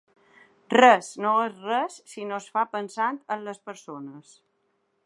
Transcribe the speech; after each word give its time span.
Res 0.75 1.09
no 1.25 1.33
és 1.41 1.59
res 1.67 1.99
si 2.15 2.27
no 2.31 2.41
es 2.41 2.49
fa 2.57 2.65
pensant 2.73 3.21
en 3.37 3.47
les 3.51 3.63
persones. 3.71 4.35